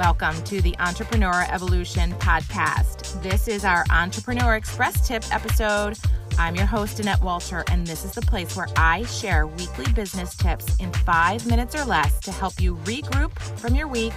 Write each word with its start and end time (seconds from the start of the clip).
Welcome 0.00 0.42
to 0.44 0.62
the 0.62 0.74
Entrepreneur 0.78 1.44
Evolution 1.50 2.12
Podcast. 2.12 3.22
This 3.22 3.48
is 3.48 3.66
our 3.66 3.84
Entrepreneur 3.90 4.56
Express 4.56 5.06
Tip 5.06 5.22
episode. 5.30 5.98
I'm 6.38 6.56
your 6.56 6.64
host, 6.64 7.00
Annette 7.00 7.20
Walter, 7.22 7.64
and 7.70 7.86
this 7.86 8.06
is 8.06 8.12
the 8.12 8.22
place 8.22 8.56
where 8.56 8.68
I 8.78 9.02
share 9.04 9.46
weekly 9.46 9.92
business 9.92 10.34
tips 10.34 10.74
in 10.76 10.90
five 10.90 11.46
minutes 11.46 11.74
or 11.74 11.84
less 11.84 12.18
to 12.20 12.32
help 12.32 12.58
you 12.62 12.76
regroup 12.76 13.38
from 13.58 13.74
your 13.74 13.88
week 13.88 14.14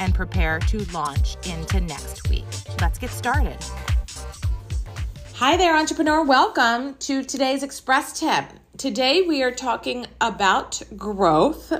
and 0.00 0.12
prepare 0.12 0.58
to 0.58 0.78
launch 0.92 1.36
into 1.46 1.80
next 1.80 2.28
week. 2.28 2.44
Let's 2.80 2.98
get 2.98 3.10
started. 3.10 3.58
Hi 5.34 5.56
there, 5.56 5.76
entrepreneur. 5.76 6.24
Welcome 6.24 6.94
to 6.94 7.22
today's 7.22 7.62
Express 7.62 8.18
Tip. 8.18 8.46
Today 8.78 9.22
we 9.22 9.44
are 9.44 9.52
talking 9.52 10.08
about 10.20 10.82
growth, 10.96 11.72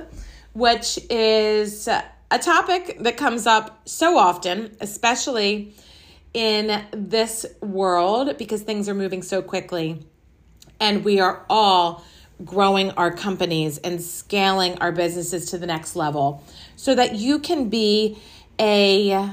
which 0.53 0.97
is 1.09 1.89
a 2.31 2.39
topic 2.39 2.97
that 3.01 3.17
comes 3.17 3.45
up 3.45 3.81
so 3.87 4.17
often, 4.17 4.75
especially 4.79 5.75
in 6.33 6.83
this 6.91 7.45
world 7.59 8.37
because 8.37 8.61
things 8.61 8.87
are 8.87 8.93
moving 8.93 9.21
so 9.21 9.41
quickly. 9.41 9.99
And 10.79 11.03
we 11.03 11.19
are 11.19 11.45
all 11.49 12.03
growing 12.43 12.91
our 12.91 13.11
companies 13.11 13.77
and 13.79 14.01
scaling 14.01 14.77
our 14.79 14.91
businesses 14.91 15.51
to 15.51 15.57
the 15.57 15.67
next 15.67 15.95
level 15.95 16.43
so 16.75 16.95
that 16.95 17.15
you 17.15 17.37
can 17.37 17.69
be 17.69 18.17
a 18.59 19.29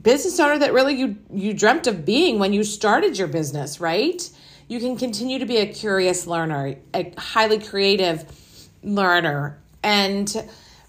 business 0.00 0.40
owner 0.40 0.58
that 0.58 0.72
really 0.72 0.94
you 0.94 1.16
you 1.32 1.52
dreamt 1.52 1.86
of 1.86 2.04
being 2.04 2.38
when 2.38 2.52
you 2.52 2.64
started 2.64 3.18
your 3.18 3.28
business, 3.28 3.80
right? 3.80 4.30
You 4.68 4.80
can 4.80 4.96
continue 4.96 5.38
to 5.40 5.46
be 5.46 5.58
a 5.58 5.66
curious 5.66 6.26
learner, 6.26 6.76
a 6.94 7.12
highly 7.18 7.58
creative 7.58 8.24
learner 8.82 9.58
and 9.82 10.34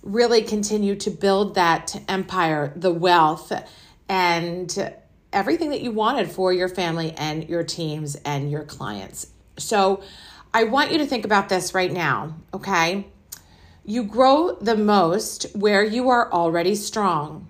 really 0.05 0.43
continue 0.43 0.95
to 0.95 1.09
build 1.09 1.55
that 1.55 2.01
empire, 2.07 2.71
the 2.75 2.91
wealth 2.91 3.51
and 4.07 4.93
everything 5.33 5.71
that 5.71 5.81
you 5.81 5.91
wanted 5.91 6.31
for 6.31 6.53
your 6.53 6.69
family 6.69 7.11
and 7.17 7.49
your 7.49 7.63
teams 7.63 8.15
and 8.23 8.49
your 8.49 8.63
clients. 8.63 9.27
So, 9.57 10.01
I 10.53 10.63
want 10.63 10.93
you 10.93 10.99
to 10.99 11.05
think 11.05 11.25
about 11.25 11.49
this 11.49 11.73
right 11.73 11.91
now, 11.91 12.37
okay? 12.53 13.07
You 13.83 14.03
grow 14.03 14.55
the 14.61 14.77
most 14.77 15.53
where 15.53 15.83
you 15.83 16.09
are 16.09 16.31
already 16.31 16.75
strong. 16.75 17.47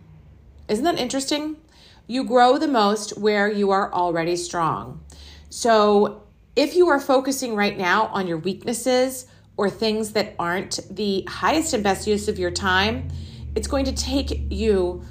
Isn't 0.67 0.86
that 0.86 0.97
interesting? 0.97 1.58
You 2.08 2.23
grow 2.23 2.58
the 2.58 2.67
most 2.67 3.16
where 3.17 3.47
you 3.47 3.69
are 3.69 3.94
already 3.94 4.36
strong. 4.36 5.03
So, 5.50 6.23
if 6.56 6.75
you 6.75 6.88
are 6.88 7.00
focusing 7.00 7.56
right 7.56 7.78
now 7.78 8.08
on 8.08 8.28
your 8.28 8.38
weaknesses 8.38 9.28
or 9.58 9.70
things 9.70 10.11
that 10.11 10.36
aren't 10.38 10.80
the 10.89 11.25
highest 11.30 11.73
and 11.73 11.84
best 11.84 12.08
use 12.08 12.28
of 12.28 12.38
your 12.38 12.52
time, 12.52 13.08
it's 13.56 13.67
going 13.67 13.86
to 13.86 13.94
take 13.94 14.52
you 14.52 15.03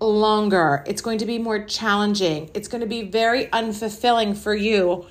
longer. 0.00 0.84
It's 0.86 1.02
going 1.02 1.18
to 1.18 1.26
be 1.26 1.38
more 1.38 1.64
challenging. 1.64 2.50
It's 2.54 2.68
going 2.68 2.80
to 2.80 2.86
be 2.86 3.02
very 3.02 3.46
unfulfilling 3.46 4.36
for 4.36 4.54
you 4.54 5.06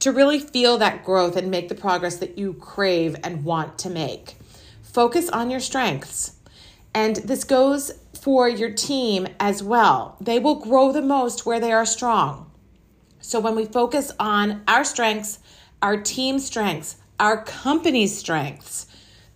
to 0.00 0.10
really 0.10 0.40
feel 0.40 0.78
that 0.78 1.04
growth 1.04 1.36
and 1.36 1.50
make 1.50 1.68
the 1.68 1.74
progress 1.74 2.16
that 2.16 2.36
you 2.36 2.54
crave 2.54 3.16
and 3.22 3.44
want 3.44 3.78
to 3.78 3.90
make. 3.90 4.34
Focus 4.82 5.28
on 5.28 5.50
your 5.50 5.60
strengths. 5.60 6.36
And 6.94 7.16
this 7.16 7.44
goes 7.44 7.92
for 8.20 8.48
your 8.48 8.70
team 8.70 9.28
as 9.38 9.62
well. 9.62 10.16
They 10.20 10.38
will 10.38 10.56
grow 10.56 10.92
the 10.92 11.02
most 11.02 11.46
where 11.46 11.60
they 11.60 11.72
are 11.72 11.86
strong. 11.86 12.50
So 13.20 13.38
when 13.38 13.54
we 13.54 13.64
focus 13.64 14.10
on 14.18 14.62
our 14.66 14.84
strengths, 14.84 15.38
our 15.80 15.96
team 15.96 16.38
strengths, 16.38 16.96
our 17.18 17.44
company's 17.44 18.16
strengths, 18.16 18.86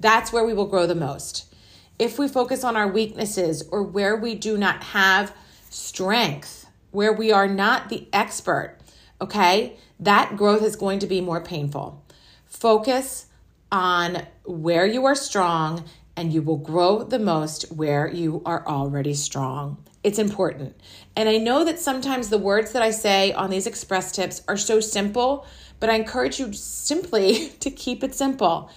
that's 0.01 0.33
where 0.33 0.45
we 0.45 0.55
will 0.55 0.67
grow 0.67 0.87
the 0.87 0.95
most. 0.95 1.53
If 1.99 2.19
we 2.19 2.29
focus 2.29 2.65
on 2.65 2.77
our 2.77 2.89
weaknesses 2.89 3.63
or 3.71 3.83
where 3.83 4.17
we 4.17 4.35
do 4.35 4.59
not 4.59 4.83
have 4.83 5.35
strength, 5.71 6.67
where 6.91 7.13
we 7.13 7.33
are 7.33 7.49
not 7.49 7.89
the 7.89 8.07
expert, 8.13 8.79
okay, 9.21 9.77
that 9.99 10.37
growth 10.37 10.63
is 10.63 10.77
going 10.77 10.99
to 10.99 11.07
be 11.07 11.21
more 11.21 11.41
painful. 11.41 12.05
Focus 12.45 13.27
on 13.73 14.27
where 14.45 14.87
you 14.87 15.05
are 15.07 15.15
strong 15.15 15.85
and 16.17 16.33
you 16.33 16.43
will 16.43 16.57
grow 16.57 17.03
the 17.03 17.19
most 17.19 17.71
where 17.73 18.09
you 18.09 18.43
are 18.47 18.67
already 18.67 19.15
strong. 19.15 19.85
It's 20.03 20.19
important. 20.19 20.81
And 21.15 21.29
I 21.29 21.37
know 21.37 21.65
that 21.65 21.79
sometimes 21.79 22.29
the 22.29 22.39
words 22.39 22.73
that 22.73 22.83
I 22.83 22.91
say 22.91 23.33
on 23.33 23.51
these 23.51 23.67
express 23.67 24.13
tips 24.13 24.43
are 24.49 24.57
so 24.57 24.81
simple, 24.81 25.47
but 25.79 25.91
I 25.91 25.95
encourage 25.95 26.39
you 26.39 26.53
simply 26.53 27.49
to 27.61 27.71
keep 27.71 28.03
it 28.03 28.15
simple. 28.15 28.71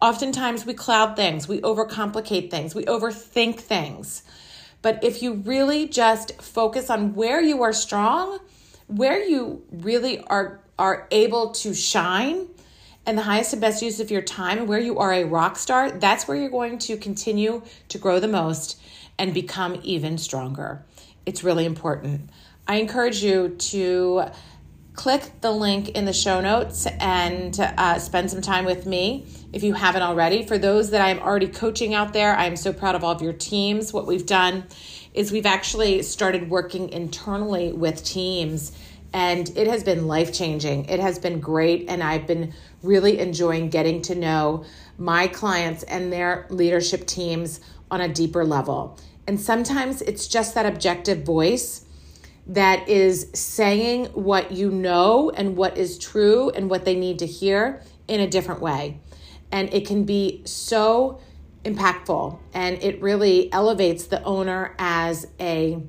Oftentimes 0.00 0.64
we 0.64 0.74
cloud 0.74 1.14
things, 1.14 1.46
we 1.46 1.60
overcomplicate 1.60 2.50
things, 2.50 2.74
we 2.74 2.84
overthink 2.86 3.60
things. 3.60 4.22
But 4.82 5.04
if 5.04 5.22
you 5.22 5.34
really 5.34 5.86
just 5.86 6.40
focus 6.40 6.88
on 6.88 7.14
where 7.14 7.42
you 7.42 7.62
are 7.62 7.72
strong, 7.74 8.38
where 8.86 9.22
you 9.22 9.62
really 9.70 10.20
are 10.24 10.60
are 10.78 11.06
able 11.10 11.50
to 11.50 11.74
shine 11.74 12.48
and 13.10 13.18
the 13.18 13.22
highest 13.22 13.52
and 13.52 13.60
best 13.60 13.82
use 13.82 13.98
of 13.98 14.08
your 14.08 14.22
time 14.22 14.68
where 14.68 14.78
you 14.78 14.96
are 15.00 15.12
a 15.12 15.24
rock 15.24 15.58
star, 15.58 15.90
that's 15.90 16.28
where 16.28 16.36
you're 16.36 16.48
going 16.48 16.78
to 16.78 16.96
continue 16.96 17.60
to 17.88 17.98
grow 17.98 18.20
the 18.20 18.28
most 18.28 18.80
and 19.18 19.34
become 19.34 19.80
even 19.82 20.16
stronger. 20.16 20.86
It's 21.26 21.42
really 21.42 21.64
important. 21.64 22.30
I 22.68 22.76
encourage 22.76 23.20
you 23.20 23.48
to 23.48 24.26
click 24.94 25.28
the 25.40 25.50
link 25.50 25.88
in 25.88 26.04
the 26.04 26.12
show 26.12 26.40
notes 26.40 26.86
and 27.00 27.58
uh, 27.58 27.98
spend 27.98 28.30
some 28.30 28.42
time 28.42 28.64
with 28.64 28.86
me 28.86 29.26
if 29.52 29.64
you 29.64 29.74
haven't 29.74 30.02
already. 30.02 30.46
For 30.46 30.56
those 30.56 30.90
that 30.90 31.00
I'm 31.00 31.18
already 31.18 31.48
coaching 31.48 31.94
out 31.94 32.12
there, 32.12 32.36
I'm 32.36 32.54
so 32.54 32.72
proud 32.72 32.94
of 32.94 33.02
all 33.02 33.10
of 33.10 33.22
your 33.22 33.32
teams. 33.32 33.92
What 33.92 34.06
we've 34.06 34.26
done 34.26 34.66
is 35.14 35.32
we've 35.32 35.46
actually 35.46 36.02
started 36.02 36.48
working 36.48 36.90
internally 36.90 37.72
with 37.72 38.04
teams, 38.04 38.70
and 39.12 39.50
it 39.56 39.66
has 39.66 39.82
been 39.82 40.06
life 40.06 40.32
changing. 40.32 40.84
It 40.86 41.00
has 41.00 41.18
been 41.18 41.40
great, 41.40 41.86
and 41.88 42.02
I've 42.02 42.26
been 42.26 42.54
really 42.82 43.18
enjoying 43.18 43.70
getting 43.70 44.02
to 44.02 44.14
know 44.14 44.64
my 44.98 45.26
clients 45.26 45.82
and 45.84 46.12
their 46.12 46.46
leadership 46.50 47.06
teams 47.06 47.60
on 47.90 48.00
a 48.00 48.08
deeper 48.08 48.44
level. 48.44 48.98
And 49.26 49.40
sometimes 49.40 50.02
it's 50.02 50.26
just 50.26 50.54
that 50.54 50.66
objective 50.66 51.24
voice 51.24 51.84
that 52.46 52.88
is 52.88 53.28
saying 53.34 54.06
what 54.06 54.52
you 54.52 54.70
know 54.70 55.30
and 55.30 55.56
what 55.56 55.76
is 55.76 55.98
true 55.98 56.50
and 56.50 56.70
what 56.70 56.84
they 56.84 56.96
need 56.96 57.18
to 57.20 57.26
hear 57.26 57.82
in 58.08 58.20
a 58.20 58.26
different 58.26 58.60
way 58.60 58.98
and 59.52 59.72
it 59.72 59.86
can 59.86 60.04
be 60.04 60.42
so 60.44 61.20
impactful 61.64 62.38
and 62.54 62.82
it 62.82 63.00
really 63.02 63.52
elevates 63.52 64.06
the 64.06 64.22
owner 64.22 64.74
as 64.78 65.26
a 65.38 65.82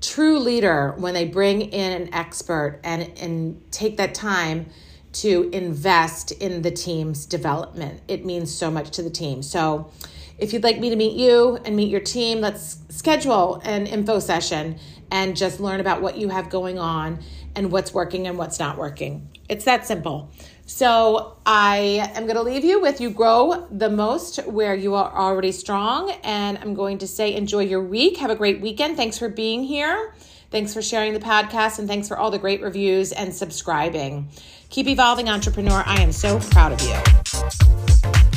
true 0.00 0.38
leader 0.38 0.94
when 0.98 1.14
they 1.14 1.24
bring 1.24 1.60
in 1.60 2.02
an 2.02 2.14
expert 2.14 2.80
and 2.84 3.02
and 3.18 3.60
take 3.72 3.96
that 3.96 4.14
time 4.14 4.66
to 5.10 5.48
invest 5.52 6.30
in 6.32 6.62
the 6.62 6.70
team's 6.70 7.26
development. 7.26 8.00
It 8.08 8.24
means 8.24 8.54
so 8.54 8.70
much 8.70 8.90
to 8.92 9.02
the 9.02 9.10
team. 9.10 9.42
So 9.42 9.90
if 10.38 10.52
you'd 10.52 10.62
like 10.62 10.78
me 10.78 10.90
to 10.90 10.96
meet 10.96 11.16
you 11.16 11.58
and 11.64 11.74
meet 11.74 11.90
your 11.90 12.00
team, 12.00 12.40
let's 12.40 12.78
schedule 12.90 13.60
an 13.64 13.86
info 13.86 14.20
session 14.20 14.78
and 15.10 15.36
just 15.36 15.58
learn 15.58 15.80
about 15.80 16.02
what 16.02 16.16
you 16.16 16.28
have 16.28 16.50
going 16.50 16.78
on 16.78 17.18
and 17.56 17.72
what's 17.72 17.92
working 17.92 18.28
and 18.28 18.38
what's 18.38 18.60
not 18.60 18.78
working. 18.78 19.28
It's 19.48 19.64
that 19.64 19.86
simple. 19.86 20.30
So 20.68 21.38
I 21.46 22.10
am 22.14 22.24
going 22.24 22.36
to 22.36 22.42
leave 22.42 22.62
you 22.62 22.78
with 22.78 23.00
you 23.00 23.08
grow 23.08 23.66
the 23.70 23.88
most 23.88 24.36
where 24.46 24.74
you 24.74 24.94
are 24.94 25.10
already 25.10 25.50
strong. 25.50 26.10
And 26.22 26.58
I'm 26.58 26.74
going 26.74 26.98
to 26.98 27.06
say 27.08 27.34
enjoy 27.34 27.60
your 27.60 27.82
week. 27.82 28.18
Have 28.18 28.30
a 28.30 28.36
great 28.36 28.60
weekend. 28.60 28.94
Thanks 28.94 29.18
for 29.18 29.30
being 29.30 29.64
here. 29.64 30.12
Thanks 30.50 30.74
for 30.74 30.82
sharing 30.82 31.14
the 31.14 31.20
podcast 31.20 31.78
and 31.78 31.88
thanks 31.88 32.06
for 32.06 32.18
all 32.18 32.30
the 32.30 32.38
great 32.38 32.60
reviews 32.60 33.12
and 33.12 33.34
subscribing. 33.34 34.28
Keep 34.68 34.88
evolving, 34.88 35.30
entrepreneur. 35.30 35.82
I 35.86 36.02
am 36.02 36.12
so 36.12 36.38
proud 36.38 36.72
of 36.72 36.82
you. 36.82 38.27